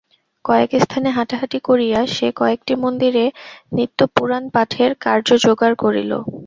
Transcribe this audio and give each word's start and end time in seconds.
কয়েক 0.45 0.71
স্থানে 0.83 1.09
হাঁটাহাঁটি 1.11 1.59
করিয়া 1.67 1.99
সে 2.15 2.27
কয়েকটি 2.35 2.73
মন্দিরে 2.83 3.25
নিত্য 3.71 3.99
পুরাণ-পাঠের 4.15 4.91
কার্য 5.03 5.27
জোগাড় 5.43 5.75
করিল। 5.83 6.11